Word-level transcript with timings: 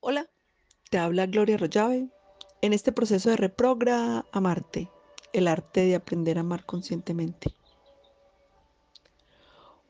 Hola, 0.00 0.30
te 0.90 0.98
habla 0.98 1.26
Gloria 1.26 1.56
Rollave. 1.56 2.08
En 2.62 2.72
este 2.72 2.92
proceso 2.92 3.30
de 3.30 3.36
reprogra 3.36 4.24
amarte, 4.30 4.88
el 5.32 5.48
arte 5.48 5.80
de 5.86 5.96
aprender 5.96 6.38
a 6.38 6.42
amar 6.42 6.64
conscientemente. 6.64 7.52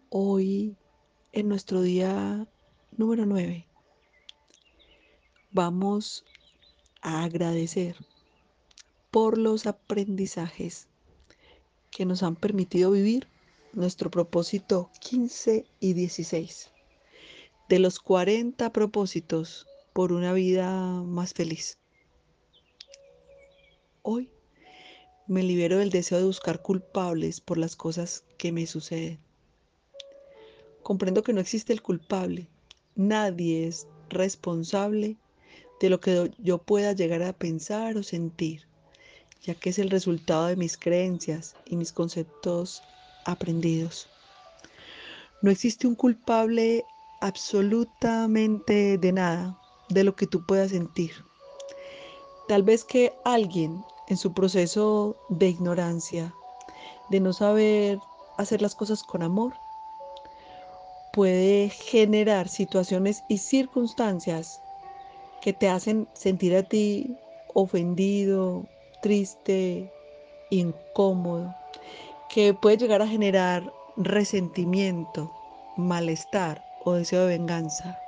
Hoy, 0.08 0.78
en 1.32 1.50
nuestro 1.50 1.82
día 1.82 2.46
número 2.96 3.26
9, 3.26 3.66
vamos 5.50 6.24
a 7.02 7.24
agradecer 7.24 7.94
por 9.10 9.36
los 9.36 9.66
aprendizajes 9.66 10.88
que 11.90 12.06
nos 12.06 12.22
han 12.22 12.34
permitido 12.34 12.92
vivir 12.92 13.28
nuestro 13.74 14.10
propósito 14.10 14.90
15 15.00 15.66
y 15.80 15.92
16. 15.92 16.70
De 17.68 17.78
los 17.78 18.00
40 18.00 18.72
propósitos 18.72 19.66
por 19.98 20.12
una 20.12 20.32
vida 20.32 20.70
más 21.02 21.34
feliz. 21.34 21.76
Hoy 24.02 24.30
me 25.26 25.42
libero 25.42 25.78
del 25.78 25.90
deseo 25.90 26.18
de 26.18 26.24
buscar 26.24 26.62
culpables 26.62 27.40
por 27.40 27.58
las 27.58 27.74
cosas 27.74 28.22
que 28.36 28.52
me 28.52 28.68
suceden. 28.68 29.18
Comprendo 30.84 31.24
que 31.24 31.32
no 31.32 31.40
existe 31.40 31.72
el 31.72 31.82
culpable. 31.82 32.46
Nadie 32.94 33.66
es 33.66 33.88
responsable 34.08 35.16
de 35.80 35.90
lo 35.90 35.98
que 35.98 36.30
yo 36.38 36.58
pueda 36.58 36.92
llegar 36.92 37.24
a 37.24 37.32
pensar 37.32 37.96
o 37.96 38.04
sentir, 38.04 38.68
ya 39.42 39.56
que 39.56 39.70
es 39.70 39.80
el 39.80 39.90
resultado 39.90 40.46
de 40.46 40.54
mis 40.54 40.76
creencias 40.76 41.56
y 41.66 41.74
mis 41.74 41.92
conceptos 41.92 42.84
aprendidos. 43.24 44.08
No 45.42 45.50
existe 45.50 45.88
un 45.88 45.96
culpable 45.96 46.84
absolutamente 47.20 48.96
de 48.96 49.12
nada 49.12 49.60
de 49.88 50.04
lo 50.04 50.14
que 50.14 50.26
tú 50.26 50.44
puedas 50.44 50.70
sentir. 50.70 51.12
Tal 52.46 52.62
vez 52.62 52.84
que 52.84 53.12
alguien 53.24 53.84
en 54.06 54.16
su 54.16 54.32
proceso 54.32 55.16
de 55.28 55.48
ignorancia, 55.48 56.34
de 57.10 57.20
no 57.20 57.32
saber 57.32 58.00
hacer 58.38 58.62
las 58.62 58.74
cosas 58.74 59.02
con 59.02 59.22
amor, 59.22 59.54
puede 61.12 61.68
generar 61.68 62.48
situaciones 62.48 63.24
y 63.28 63.38
circunstancias 63.38 64.60
que 65.40 65.52
te 65.52 65.68
hacen 65.68 66.08
sentir 66.14 66.54
a 66.56 66.62
ti 66.62 67.16
ofendido, 67.54 68.66
triste, 69.02 69.90
incómodo, 70.50 71.54
que 72.28 72.54
puede 72.54 72.76
llegar 72.76 73.02
a 73.02 73.08
generar 73.08 73.72
resentimiento, 73.96 75.32
malestar 75.76 76.64
o 76.84 76.92
deseo 76.92 77.22
de 77.26 77.38
venganza. 77.38 77.98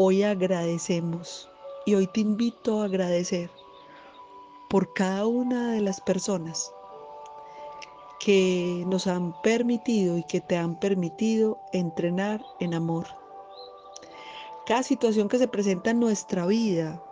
Hoy 0.00 0.22
agradecemos 0.22 1.50
y 1.84 1.96
hoy 1.96 2.06
te 2.06 2.20
invito 2.20 2.80
a 2.80 2.84
agradecer 2.84 3.50
por 4.70 4.92
cada 4.92 5.26
una 5.26 5.72
de 5.72 5.80
las 5.80 6.00
personas 6.00 6.72
que 8.20 8.84
nos 8.86 9.08
han 9.08 9.34
permitido 9.42 10.16
y 10.16 10.22
que 10.22 10.40
te 10.40 10.56
han 10.56 10.78
permitido 10.78 11.58
entrenar 11.72 12.44
en 12.60 12.74
amor. 12.74 13.08
Cada 14.66 14.84
situación 14.84 15.28
que 15.28 15.38
se 15.38 15.48
presenta 15.48 15.90
en 15.90 15.98
nuestra 15.98 16.46
vida, 16.46 17.02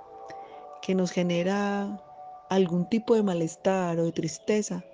que 0.81 0.95
nos 0.95 1.11
genera 1.11 2.01
algún 2.51 2.89
tipo 2.89 3.17
de 3.17 3.25
malestar 3.25 3.99
o 3.99 4.05
de 4.05 4.13
tristeza, 4.13 4.85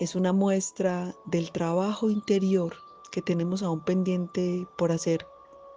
es 0.00 0.14
una 0.14 0.32
muestra 0.32 1.14
del 1.26 1.52
trabajo 1.52 2.08
interior 2.08 2.74
que 3.12 3.20
tenemos 3.20 3.62
aún 3.62 3.84
pendiente 3.84 4.66
por 4.78 4.92
hacer 4.92 5.26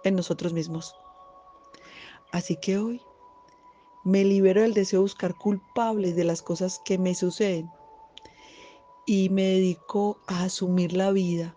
en 0.02 0.16
nosotros 0.16 0.54
mismos. 0.54 0.96
Así 2.32 2.56
que 2.56 2.78
hoy 2.78 3.02
me 4.04 4.24
libero 4.24 4.62
del 4.62 4.74
deseo 4.74 5.00
de 5.00 5.02
buscar 5.02 5.34
culpables 5.34 6.16
de 6.16 6.24
las 6.24 6.42
cosas 6.42 6.80
que 6.84 6.96
me 6.96 7.14
suceden 7.14 7.70
y 9.04 9.28
me 9.30 9.42
dedico 9.42 10.18
a 10.28 10.44
asumir 10.44 10.92
la 10.92 11.10
vida. 11.10 11.56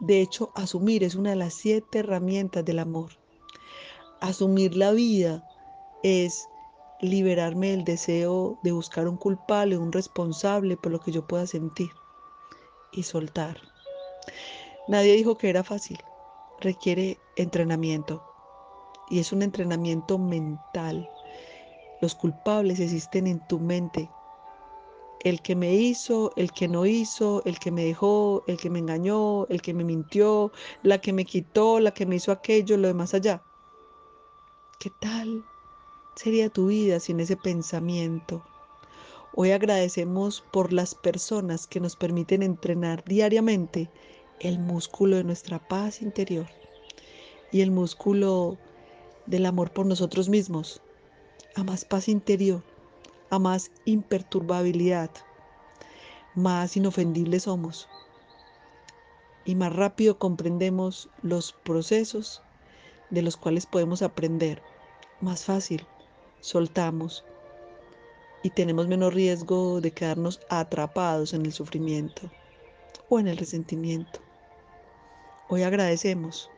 De 0.00 0.20
hecho, 0.20 0.50
asumir 0.54 1.04
es 1.04 1.14
una 1.14 1.30
de 1.30 1.36
las 1.36 1.54
siete 1.54 2.00
herramientas 2.00 2.64
del 2.64 2.78
amor. 2.78 3.12
Asumir 4.20 4.76
la 4.76 4.92
vida 4.92 5.46
es 6.02 6.48
liberarme 7.00 7.70
del 7.70 7.84
deseo 7.84 8.58
de 8.62 8.72
buscar 8.72 9.06
un 9.08 9.18
culpable, 9.18 9.76
un 9.76 9.92
responsable 9.92 10.76
por 10.76 10.90
lo 10.90 11.00
que 11.00 11.12
yo 11.12 11.26
pueda 11.26 11.46
sentir 11.46 11.90
y 12.92 13.02
soltar. 13.02 13.60
Nadie 14.88 15.14
dijo 15.14 15.36
que 15.36 15.50
era 15.50 15.64
fácil 15.64 15.98
requiere 16.60 17.18
entrenamiento 17.36 18.33
y 19.10 19.18
es 19.18 19.32
un 19.32 19.42
entrenamiento 19.42 20.18
mental. 20.18 21.08
Los 22.00 22.14
culpables 22.14 22.80
existen 22.80 23.26
en 23.26 23.46
tu 23.46 23.58
mente. 23.58 24.10
El 25.20 25.40
que 25.40 25.56
me 25.56 25.74
hizo, 25.74 26.32
el 26.36 26.52
que 26.52 26.68
no 26.68 26.84
hizo, 26.84 27.42
el 27.46 27.58
que 27.58 27.70
me 27.70 27.84
dejó, 27.84 28.44
el 28.46 28.58
que 28.58 28.68
me 28.68 28.80
engañó, 28.80 29.46
el 29.48 29.62
que 29.62 29.72
me 29.72 29.84
mintió, 29.84 30.52
la 30.82 31.00
que 31.00 31.12
me 31.12 31.24
quitó, 31.24 31.80
la 31.80 31.92
que 31.92 32.04
me 32.04 32.16
hizo 32.16 32.30
aquello, 32.30 32.76
lo 32.76 32.88
de 32.88 32.94
más 32.94 33.14
allá. 33.14 33.42
¿Qué 34.78 34.90
tal 34.90 35.44
sería 36.14 36.50
tu 36.50 36.66
vida 36.66 37.00
sin 37.00 37.20
ese 37.20 37.36
pensamiento? 37.36 38.44
Hoy 39.34 39.50
agradecemos 39.50 40.44
por 40.52 40.72
las 40.72 40.94
personas 40.94 41.66
que 41.66 41.80
nos 41.80 41.96
permiten 41.96 42.42
entrenar 42.42 43.02
diariamente 43.04 43.90
el 44.40 44.58
músculo 44.58 45.16
de 45.16 45.24
nuestra 45.24 45.58
paz 45.58 46.02
interior 46.02 46.46
y 47.50 47.62
el 47.62 47.70
músculo 47.70 48.58
del 49.26 49.46
amor 49.46 49.72
por 49.72 49.86
nosotros 49.86 50.28
mismos, 50.28 50.82
a 51.54 51.64
más 51.64 51.84
paz 51.84 52.08
interior, 52.08 52.62
a 53.30 53.38
más 53.38 53.70
imperturbabilidad, 53.84 55.10
más 56.34 56.76
inofendibles 56.76 57.44
somos 57.44 57.88
y 59.44 59.54
más 59.54 59.74
rápido 59.74 60.18
comprendemos 60.18 61.08
los 61.22 61.52
procesos 61.52 62.42
de 63.10 63.22
los 63.22 63.36
cuales 63.36 63.66
podemos 63.66 64.02
aprender. 64.02 64.62
Más 65.20 65.44
fácil, 65.44 65.86
soltamos 66.40 67.24
y 68.42 68.50
tenemos 68.50 68.88
menos 68.88 69.14
riesgo 69.14 69.80
de 69.80 69.90
quedarnos 69.90 70.40
atrapados 70.48 71.32
en 71.32 71.46
el 71.46 71.52
sufrimiento 71.52 72.30
o 73.08 73.18
en 73.18 73.28
el 73.28 73.36
resentimiento. 73.36 74.20
Hoy 75.48 75.62
agradecemos 75.62 76.50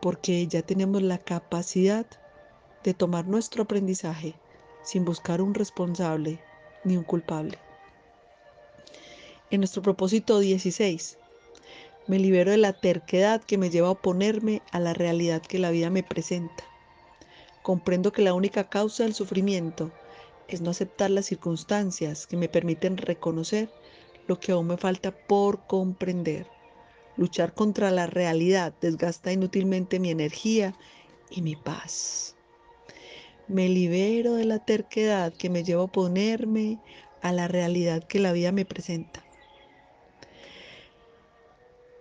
porque 0.00 0.46
ya 0.46 0.62
tenemos 0.62 1.02
la 1.02 1.18
capacidad 1.18 2.06
de 2.84 2.94
tomar 2.94 3.26
nuestro 3.26 3.64
aprendizaje 3.64 4.34
sin 4.82 5.04
buscar 5.04 5.42
un 5.42 5.54
responsable 5.54 6.40
ni 6.84 6.96
un 6.96 7.04
culpable. 7.04 7.58
En 9.50 9.60
nuestro 9.60 9.82
propósito 9.82 10.38
16, 10.38 11.18
me 12.06 12.18
libero 12.18 12.50
de 12.50 12.58
la 12.58 12.72
terquedad 12.72 13.42
que 13.42 13.58
me 13.58 13.70
lleva 13.70 13.88
a 13.88 13.92
oponerme 13.92 14.62
a 14.72 14.80
la 14.80 14.94
realidad 14.94 15.42
que 15.42 15.58
la 15.58 15.70
vida 15.70 15.90
me 15.90 16.02
presenta. 16.02 16.64
Comprendo 17.62 18.12
que 18.12 18.22
la 18.22 18.34
única 18.34 18.68
causa 18.68 19.02
del 19.02 19.14
sufrimiento 19.14 19.90
es 20.48 20.62
no 20.62 20.70
aceptar 20.70 21.10
las 21.10 21.26
circunstancias 21.26 22.26
que 22.26 22.36
me 22.36 22.48
permiten 22.48 22.96
reconocer 22.96 23.68
lo 24.26 24.40
que 24.40 24.52
aún 24.52 24.68
me 24.68 24.76
falta 24.76 25.10
por 25.10 25.66
comprender. 25.66 26.46
Luchar 27.18 27.52
contra 27.52 27.90
la 27.90 28.06
realidad 28.06 28.72
desgasta 28.80 29.32
inútilmente 29.32 29.98
mi 29.98 30.10
energía 30.10 30.76
y 31.28 31.42
mi 31.42 31.56
paz. 31.56 32.36
Me 33.48 33.68
libero 33.68 34.34
de 34.34 34.44
la 34.44 34.64
terquedad 34.64 35.32
que 35.32 35.50
me 35.50 35.64
lleva 35.64 35.80
a 35.80 35.86
oponerme 35.86 36.78
a 37.20 37.32
la 37.32 37.48
realidad 37.48 38.04
que 38.04 38.20
la 38.20 38.30
vida 38.30 38.52
me 38.52 38.64
presenta. 38.64 39.24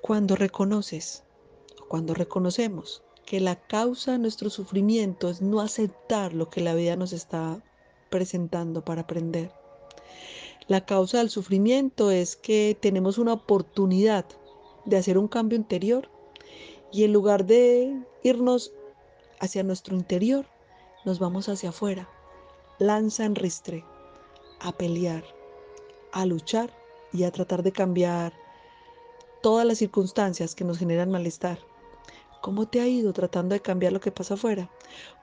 Cuando 0.02 0.36
reconoces, 0.36 1.24
cuando 1.88 2.14
reconocemos 2.14 3.02
que 3.26 3.40
la 3.40 3.56
causa 3.56 4.12
de 4.12 4.20
nuestro 4.20 4.52
sufrimiento 4.52 5.30
es 5.30 5.42
no 5.42 5.62
aceptar 5.62 6.34
lo 6.34 6.52
que 6.52 6.62
la 6.62 6.76
vida 6.76 6.96
nos 6.96 7.12
está 7.12 7.64
presentando 8.12 8.86
para 8.86 9.02
aprender. 9.02 9.52
La 10.68 10.86
causa 10.86 11.18
del 11.18 11.32
sufrimiento 11.32 12.12
es 12.12 12.36
que 12.36 12.78
tenemos 12.80 13.18
una 13.18 13.34
oportunidad 13.34 14.26
de 14.88 14.98
hacer 14.98 15.18
un 15.18 15.28
cambio 15.28 15.58
interior 15.58 16.10
y 16.92 17.04
en 17.04 17.14
lugar 17.14 17.46
de 17.46 17.94
irnos 18.24 18.72
hacia 19.40 19.62
nuestro 19.62 19.96
interior, 19.96 20.46
nos 21.06 21.20
vamos 21.20 21.50
hacia 21.50 21.70
afuera, 21.70 22.10
lanza 22.80 23.26
en 23.26 23.36
ristre, 23.36 23.84
a 24.60 24.72
pelear, 24.72 25.24
a 26.14 26.26
luchar 26.26 26.72
y 27.14 27.24
a 27.24 27.32
tratar 27.32 27.64
de 27.64 27.74
cambiar 27.74 28.34
todas 29.44 29.66
las 29.66 29.78
circunstancias 29.78 30.56
que 30.56 30.64
nos 30.64 30.80
generan 30.80 31.12
malestar. 31.12 31.60
¿Cómo 32.42 32.68
te 32.68 32.80
ha 32.80 32.88
ido 32.88 33.12
tratando 33.14 33.54
de 33.54 33.62
cambiar 33.62 33.92
lo 33.92 34.00
que 34.00 34.12
pasa 34.12 34.36
afuera? 34.36 34.70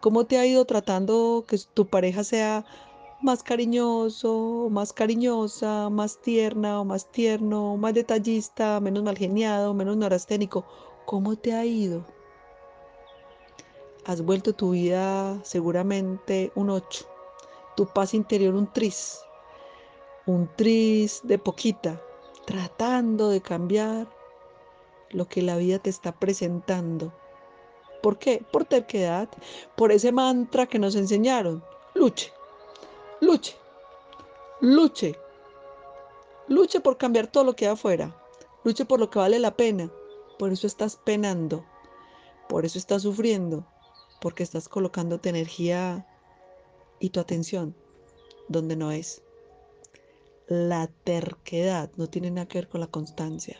¿Cómo 0.00 0.26
te 0.26 0.38
ha 0.38 0.46
ido 0.46 0.64
tratando 0.66 1.44
que 1.48 1.58
tu 1.72 1.86
pareja 1.86 2.22
sea 2.22 2.66
más 3.22 3.42
cariñoso, 3.42 4.68
más 4.70 4.92
cariñosa, 4.92 5.88
más 5.90 6.20
tierna 6.20 6.80
o 6.80 6.84
más 6.84 7.10
tierno, 7.10 7.76
más 7.76 7.94
detallista, 7.94 8.80
menos 8.80 9.02
mal 9.02 9.16
geniado, 9.16 9.74
menos 9.74 9.96
neurasténico. 9.96 10.64
¿Cómo 11.06 11.36
te 11.36 11.52
ha 11.52 11.64
ido? 11.64 12.04
has 14.04 14.22
vuelto 14.22 14.52
tu 14.52 14.72
vida 14.72 15.38
seguramente 15.42 16.52
un 16.54 16.70
8, 16.70 17.06
tu 17.76 17.86
paz 17.86 18.14
interior 18.14 18.54
un 18.54 18.70
tris, 18.72 19.20
un 20.26 20.48
tris 20.56 21.20
de 21.24 21.38
poquita, 21.38 22.00
tratando 22.46 23.30
de 23.30 23.40
cambiar 23.40 24.08
lo 25.10 25.26
que 25.26 25.42
la 25.42 25.56
vida 25.56 25.78
te 25.78 25.90
está 25.90 26.12
presentando. 26.12 27.12
¿Por 28.02 28.18
qué? 28.18 28.44
Por 28.52 28.66
terquedad, 28.66 29.28
por 29.76 29.90
ese 29.90 30.12
mantra 30.12 30.66
que 30.66 30.78
nos 30.78 30.94
enseñaron. 30.94 31.64
Luche, 31.94 32.32
luche, 33.24 33.56
luche, 34.60 35.16
luche 36.48 36.80
por 36.80 36.98
cambiar 36.98 37.26
todo 37.26 37.44
lo 37.44 37.56
que 37.56 37.66
hay 37.66 37.72
afuera, 37.72 38.14
luche 38.64 38.84
por 38.84 39.00
lo 39.00 39.08
que 39.10 39.18
vale 39.18 39.38
la 39.38 39.56
pena. 39.56 39.90
Por 40.38 40.52
eso 40.52 40.66
estás 40.66 40.96
penando, 40.96 41.64
por 42.48 42.64
eso 42.64 42.78
estás 42.78 43.02
sufriendo, 43.02 43.66
porque 44.20 44.42
estás 44.42 44.68
colocando 44.68 45.20
tu 45.20 45.28
energía 45.28 46.06
y 47.00 47.10
tu 47.10 47.20
atención 47.20 47.74
donde 48.48 48.76
no 48.76 48.92
es. 48.92 49.22
La 50.46 50.88
terquedad 51.04 51.90
no 51.96 52.08
tiene 52.08 52.30
nada 52.30 52.46
que 52.46 52.58
ver 52.58 52.68
con 52.68 52.80
la 52.80 52.88
constancia. 52.88 53.58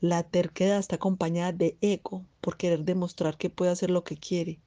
La 0.00 0.22
terquedad 0.22 0.78
está 0.78 0.96
acompañada 0.96 1.52
de 1.52 1.76
ego 1.80 2.24
por 2.40 2.56
querer 2.56 2.84
demostrar 2.84 3.36
que 3.36 3.50
puede 3.50 3.72
hacer 3.72 3.90
lo 3.90 4.04
que 4.04 4.16
quiere. 4.16 4.60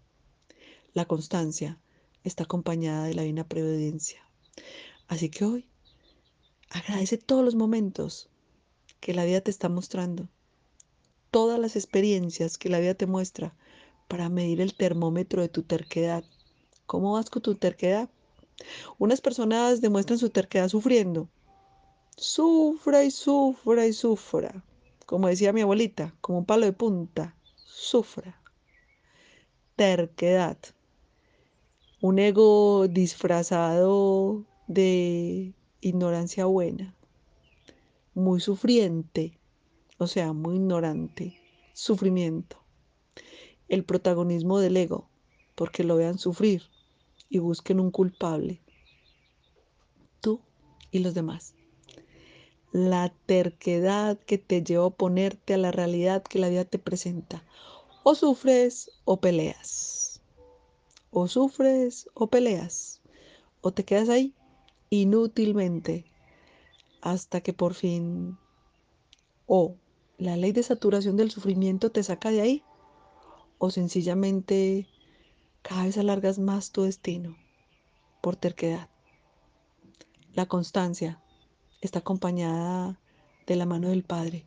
La 0.93 1.05
constancia 1.05 1.79
está 2.27 2.43
acompañada 2.43 3.05
de 3.05 3.13
la 3.13 3.23
divina 3.23 3.47
prevedencia. 3.47 4.21
Así 5.07 5.29
que 5.29 5.45
hoy 5.45 5.65
agradece 6.69 7.17
todos 7.17 7.43
los 7.43 7.55
momentos 7.55 8.29
que 8.99 9.13
la 9.13 9.25
vida 9.25 9.41
te 9.41 9.51
está 9.51 9.69
mostrando, 9.69 10.27
todas 11.31 11.59
las 11.59 11.75
experiencias 11.75 12.57
que 12.57 12.69
la 12.69 12.79
vida 12.79 12.93
te 12.93 13.05
muestra 13.05 13.55
para 14.07 14.29
medir 14.29 14.61
el 14.61 14.75
termómetro 14.75 15.41
de 15.41 15.49
tu 15.49 15.63
terquedad. 15.63 16.23
¿Cómo 16.85 17.13
vas 17.13 17.29
con 17.29 17.41
tu 17.41 17.55
terquedad? 17.55 18.09
Unas 18.97 19.21
personas 19.21 19.81
demuestran 19.81 20.19
su 20.19 20.29
terquedad 20.29 20.69
sufriendo. 20.69 21.29
Sufra 22.15 23.03
y 23.03 23.11
sufra 23.11 23.85
y 23.85 23.93
sufra. 23.93 24.63
Como 25.05 25.27
decía 25.27 25.53
mi 25.53 25.61
abuelita, 25.61 26.15
como 26.21 26.39
un 26.39 26.45
palo 26.45 26.65
de 26.65 26.73
punta. 26.73 27.35
Sufra. 27.65 28.41
Terquedad. 29.75 30.57
Un 31.99 32.19
ego 32.19 32.87
disfrazado 32.87 34.45
de 34.67 35.55
ignorancia 35.81 36.45
buena. 36.45 36.93
Muy 38.13 38.39
sufriente. 38.39 39.39
O 39.97 40.05
sea, 40.05 40.31
muy 40.31 40.57
ignorante. 40.57 41.39
Sufrimiento. 41.73 42.57
El 43.67 43.83
protagonismo 43.83 44.59
del 44.59 44.77
ego. 44.77 45.09
Porque 45.55 45.83
lo 45.83 45.95
vean 45.95 46.19
sufrir 46.19 46.61
y 47.29 47.39
busquen 47.39 47.79
un 47.79 47.89
culpable. 47.89 48.61
Tú 50.21 50.39
y 50.91 50.99
los 50.99 51.15
demás. 51.15 51.55
La 52.71 53.11
terquedad 53.25 54.19
que 54.19 54.37
te 54.37 54.61
lleva 54.61 54.83
a 54.83 54.87
oponerte 54.87 55.55
a 55.55 55.57
la 55.57 55.71
realidad 55.71 56.21
que 56.21 56.37
la 56.37 56.49
vida 56.49 56.63
te 56.63 56.77
presenta. 56.77 57.43
O 58.03 58.13
sufres 58.13 58.91
o 59.03 59.19
peleas. 59.19 60.06
O 61.19 61.27
sufres 61.27 62.07
o 62.13 62.27
peleas. 62.27 63.01
O 63.61 63.71
te 63.71 63.83
quedas 63.83 64.07
ahí 64.07 64.35
inútilmente 64.91 66.05
hasta 67.01 67.41
que 67.41 67.53
por 67.53 67.73
fin 67.73 68.37
o 69.47 69.77
la 70.19 70.37
ley 70.37 70.51
de 70.51 70.61
saturación 70.61 71.17
del 71.17 71.31
sufrimiento 71.31 71.89
te 71.89 72.03
saca 72.03 72.29
de 72.29 72.41
ahí 72.41 72.63
o 73.57 73.71
sencillamente 73.71 74.87
cada 75.63 75.85
vez 75.85 75.97
alargas 75.97 76.37
más 76.37 76.71
tu 76.71 76.83
destino 76.83 77.35
por 78.21 78.35
terquedad. 78.35 78.87
La 80.35 80.45
constancia 80.45 81.19
está 81.81 81.97
acompañada 81.97 82.99
de 83.47 83.55
la 83.55 83.65
mano 83.65 83.89
del 83.89 84.03
Padre. 84.03 84.45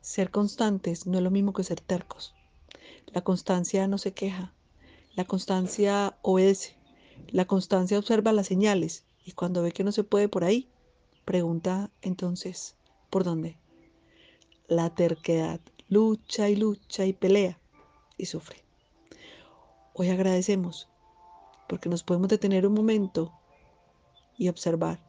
Ser 0.00 0.30
constantes 0.30 1.06
no 1.06 1.18
es 1.18 1.22
lo 1.22 1.30
mismo 1.30 1.52
que 1.52 1.64
ser 1.64 1.82
tercos. 1.82 2.34
La 3.08 3.20
constancia 3.20 3.86
no 3.88 3.98
se 3.98 4.14
queja. 4.14 4.54
La 5.20 5.26
constancia 5.26 6.16
obedece. 6.22 6.78
La 7.28 7.44
constancia 7.44 7.98
observa 7.98 8.32
las 8.32 8.46
señales 8.46 9.04
y 9.22 9.32
cuando 9.32 9.60
ve 9.60 9.70
que 9.70 9.84
no 9.84 9.92
se 9.92 10.02
puede 10.02 10.30
por 10.30 10.44
ahí, 10.44 10.70
pregunta 11.26 11.90
entonces, 12.00 12.74
¿por 13.10 13.22
dónde? 13.22 13.58
La 14.66 14.88
terquedad 14.94 15.60
lucha 15.90 16.48
y 16.48 16.56
lucha 16.56 17.04
y 17.04 17.12
pelea 17.12 17.58
y 18.16 18.24
sufre. 18.24 18.64
Hoy 19.92 20.08
agradecemos 20.08 20.88
porque 21.68 21.90
nos 21.90 22.02
podemos 22.02 22.28
detener 22.30 22.66
un 22.66 22.72
momento 22.72 23.30
y 24.38 24.48
observar 24.48 25.00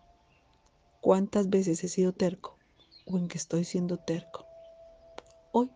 cuántas 0.99 1.49
veces 1.49 1.81
he 1.85 1.87
sido 1.87 2.11
terco 2.11 2.57
o 3.05 3.17
en 3.17 3.29
que 3.29 3.37
estoy 3.37 3.63
siendo 3.63 3.95
terco. 3.95 4.45
Hoy 5.53 5.71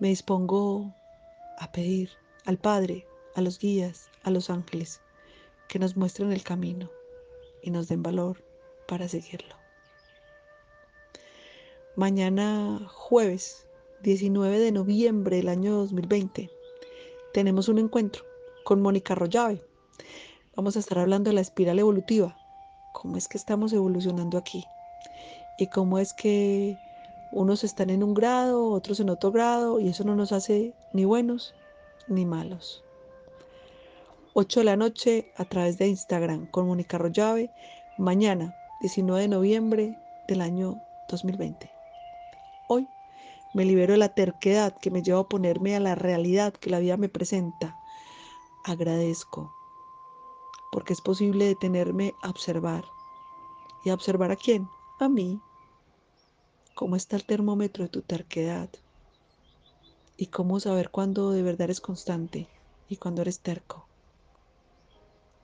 me 0.00 0.08
dispongo 0.08 0.92
a 1.60 1.70
pedir 1.70 2.10
al 2.44 2.58
Padre, 2.58 3.06
a 3.36 3.42
los 3.42 3.58
guías, 3.58 4.08
a 4.22 4.30
los 4.30 4.48
ángeles, 4.48 5.00
que 5.68 5.78
nos 5.78 5.94
muestren 5.94 6.32
el 6.32 6.42
camino 6.42 6.90
y 7.62 7.70
nos 7.70 7.86
den 7.86 8.02
valor 8.02 8.42
para 8.88 9.08
seguirlo. 9.08 9.54
Mañana 11.96 12.80
jueves 12.88 13.66
19 14.02 14.58
de 14.58 14.72
noviembre 14.72 15.36
del 15.36 15.50
año 15.50 15.74
2020 15.76 16.50
tenemos 17.34 17.68
un 17.68 17.78
encuentro 17.78 18.24
con 18.64 18.80
Mónica 18.80 19.14
Rollave. 19.14 19.62
Vamos 20.56 20.76
a 20.76 20.78
estar 20.78 20.98
hablando 20.98 21.28
de 21.28 21.34
la 21.34 21.42
espiral 21.42 21.78
evolutiva, 21.78 22.34
cómo 22.94 23.18
es 23.18 23.28
que 23.28 23.36
estamos 23.36 23.74
evolucionando 23.74 24.38
aquí 24.38 24.64
y 25.58 25.66
cómo 25.66 25.98
es 25.98 26.14
que 26.14 26.78
unos 27.32 27.64
están 27.64 27.90
en 27.90 28.02
un 28.02 28.14
grado, 28.14 28.70
otros 28.70 28.98
en 29.00 29.10
otro 29.10 29.30
grado 29.30 29.78
y 29.78 29.88
eso 29.88 30.04
no 30.04 30.16
nos 30.16 30.32
hace 30.32 30.72
ni 30.94 31.04
buenos 31.04 31.54
ni 32.08 32.24
malos. 32.24 32.85
8 34.38 34.60
de 34.60 34.64
la 34.64 34.76
noche 34.76 35.32
a 35.38 35.46
través 35.46 35.78
de 35.78 35.88
Instagram 35.88 36.44
con 36.50 36.66
Mónica 36.66 36.98
Rollave, 36.98 37.50
mañana 37.96 38.54
19 38.82 39.22
de 39.22 39.28
noviembre 39.28 39.98
del 40.28 40.42
año 40.42 40.78
2020. 41.08 41.70
Hoy 42.68 42.86
me 43.54 43.64
libero 43.64 43.94
de 43.94 43.98
la 43.98 44.10
terquedad 44.10 44.76
que 44.76 44.90
me 44.90 45.02
lleva 45.02 45.20
a 45.20 45.28
ponerme 45.30 45.74
a 45.74 45.80
la 45.80 45.94
realidad 45.94 46.52
que 46.52 46.68
la 46.68 46.80
vida 46.80 46.98
me 46.98 47.08
presenta. 47.08 47.78
Agradezco, 48.62 49.54
porque 50.70 50.92
es 50.92 51.00
posible 51.00 51.46
detenerme 51.46 52.12
a 52.20 52.28
observar. 52.28 52.84
¿Y 53.86 53.88
a 53.88 53.94
observar 53.94 54.32
a 54.32 54.36
quién? 54.36 54.68
A 55.00 55.08
mí. 55.08 55.40
¿Cómo 56.74 56.96
está 56.96 57.16
el 57.16 57.24
termómetro 57.24 57.84
de 57.84 57.88
tu 57.88 58.02
terquedad? 58.02 58.68
¿Y 60.18 60.26
cómo 60.26 60.60
saber 60.60 60.90
cuándo 60.90 61.30
de 61.30 61.42
verdad 61.42 61.62
eres 61.62 61.80
constante 61.80 62.48
y 62.90 62.96
cuándo 62.96 63.22
eres 63.22 63.40
terco? 63.40 63.85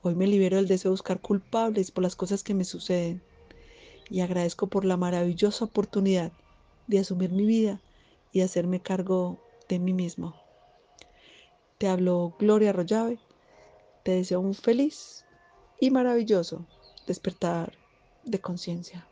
Hoy 0.04 0.16
me 0.16 0.26
libero 0.26 0.56
del 0.56 0.66
deseo 0.66 0.90
de 0.90 0.94
buscar 0.94 1.20
culpables 1.20 1.92
por 1.92 2.02
las 2.02 2.16
cosas 2.16 2.42
que 2.42 2.54
me 2.54 2.64
suceden 2.64 3.22
y 4.10 4.20
agradezco 4.20 4.66
por 4.66 4.84
la 4.84 4.96
maravillosa 4.96 5.64
oportunidad 5.64 6.32
de 6.88 6.98
asumir 6.98 7.30
mi 7.30 7.46
vida 7.46 7.80
y 8.32 8.40
hacerme 8.40 8.80
cargo 8.80 9.38
de 9.68 9.78
mí 9.78 9.92
mismo. 9.92 10.34
Te 11.78 11.86
hablo 11.86 12.34
Gloria 12.40 12.70
Arroyave. 12.70 13.20
Te 14.02 14.10
deseo 14.12 14.40
un 14.40 14.54
feliz 14.54 15.24
y 15.78 15.92
maravilloso 15.92 16.66
despertar 17.06 17.72
de 18.24 18.40
conciencia. 18.40 19.06